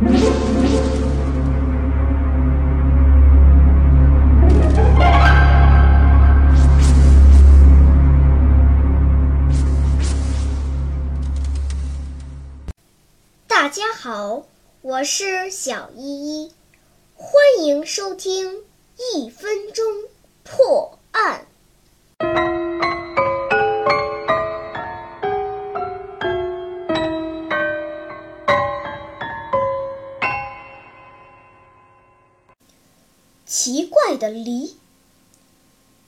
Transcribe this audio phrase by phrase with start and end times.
[0.00, 0.08] 大
[13.68, 14.46] 家好，
[14.80, 16.52] 我是小依依，
[17.14, 18.62] 欢迎收听
[19.14, 19.84] 一分钟
[33.70, 34.76] 奇怪的梨。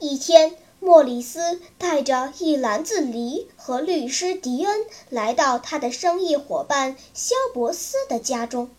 [0.00, 8.70] 一天，莫里斯带着一篮子梨和律师迪恩来到他的生意伙伴肖伯斯的家中。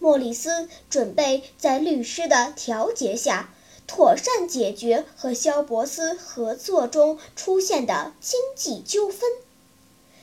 [0.00, 3.54] 莫里斯准备在律师的调解下，
[3.86, 9.30] 妥善解决和肖伯斯合作中出现的经济纠纷。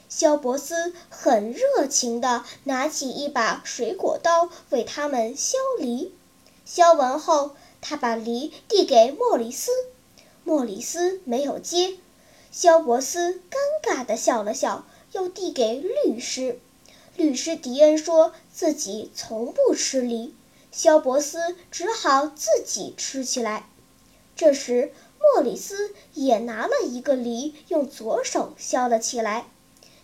[0.09, 6.13] 肖伯斯很热情地拿起一把水果刀为他们削梨，
[6.65, 7.51] 削完后。
[7.87, 9.69] 他把梨递给莫里斯，
[10.43, 11.97] 莫里斯没有接。
[12.51, 16.59] 肖伯斯尴尬地笑了笑，又递给律师。
[17.15, 20.33] 律师迪恩说自己从不吃梨，
[20.71, 23.69] 肖伯斯只好自己吃起来。
[24.35, 29.45] 这时，莫里斯也拿了一个梨，用左手削了起来，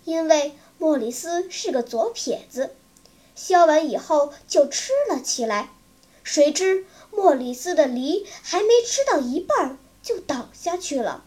[0.06, 2.76] 因为莫里斯是个左撇子。
[3.34, 5.72] 削完以后就吃了起来，
[6.24, 6.86] 谁知。
[7.12, 11.24] 莫里斯的梨还没吃到一半就倒下去了。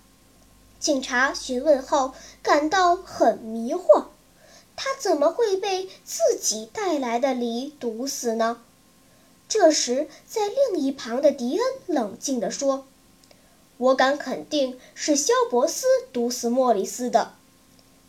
[0.81, 4.07] 警察询问后感到很迷惑，
[4.77, 8.61] 他怎么会被自己带来的梨毒死呢？
[9.49, 12.87] 这时，在另一旁的迪恩冷静地说
[13.77, 17.35] ：“我敢肯定是肖伯斯毒死莫里斯的。”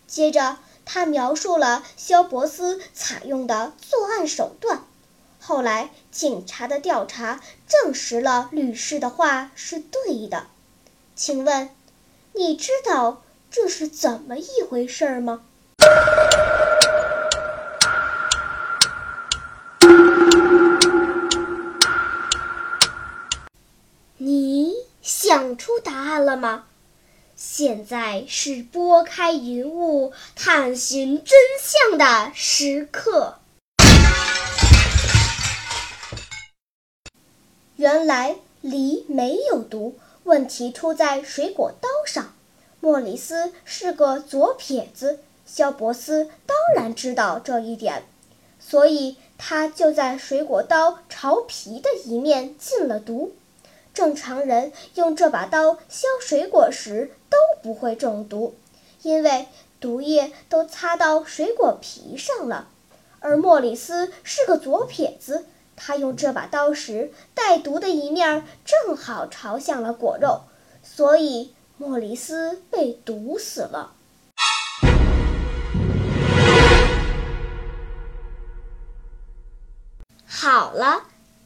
[0.08, 4.86] 接着，他描述了肖伯斯采用的作案手段。
[5.48, 10.48] 后来，警察的调查证实了律师的话是对的。
[11.16, 11.70] 请问，
[12.34, 15.44] 你知道这是怎么一回事吗？
[24.18, 24.74] 你
[25.04, 26.64] 想出答案了吗？
[27.36, 33.38] 现在是拨开云雾探寻真相的时刻。
[37.78, 42.34] 原来梨没有毒，问题出在水果刀上。
[42.80, 48.06] 莫里斯是个左撇子，肖伯斯当然知道这一点，
[48.60, 53.34] 所以他就在水果刀朝皮的一面进了毒。
[53.94, 58.56] 正常人用这把刀削水果时都不会中毒，
[59.02, 59.48] 因为
[59.82, 62.70] 毒液都擦到水果皮上了。
[63.20, 65.46] 而莫里斯是个左撇子。
[65.76, 70.42] 他用这把刀时，带毒的一面正好朝向了果肉，
[70.84, 73.94] 所以莫里斯被毒死了。
[80.26, 81.04] 好了，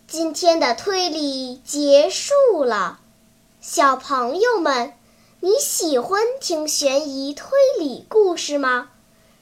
[0.08, 3.00] 今天的推理结束了。
[3.62, 4.94] 小朋友们，
[5.40, 8.90] 你喜欢听悬疑推理故事吗？